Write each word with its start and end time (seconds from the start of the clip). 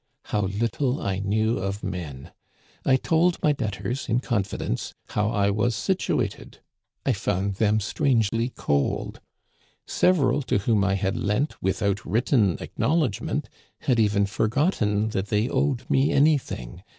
How 0.33 0.41
little 0.47 0.99
I 0.99 1.19
knew 1.19 1.59
of 1.59 1.83
men! 1.83 2.31
I 2.83 2.95
told 2.95 3.37
my 3.43 3.51
debtors, 3.51 4.09
in 4.09 4.19
confidence, 4.19 4.95
how 5.09 5.29
I 5.29 5.51
was 5.51 5.75
situated. 5.75 6.57
I 7.05 7.13
found 7.13 7.57
them 7.57 7.79
strangely 7.79 8.49
cold. 8.49 9.19
Several 9.85 10.41
to 10.41 10.57
whom 10.57 10.83
I 10.83 10.95
had 10.95 11.15
lent 11.17 11.61
without 11.61 12.03
written 12.03 12.57
acknowledgment 12.59 13.47
had 13.81 13.99
even 13.99 14.25
forgotten 14.25 15.09
that 15.09 15.27
they 15.27 15.47
owed 15.47 15.87
me 15.87 16.09
anything. 16.11 16.81